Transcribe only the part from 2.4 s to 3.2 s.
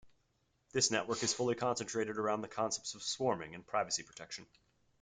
the concepts of